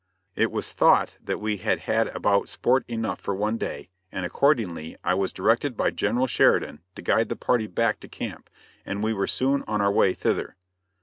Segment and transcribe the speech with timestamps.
[0.35, 4.97] It was thought that we had had about sport enough for one day, and accordingly
[5.03, 8.49] I was directed by General Sheridan to guide the party back to camp,
[8.83, 10.55] and we were soon on our way thither.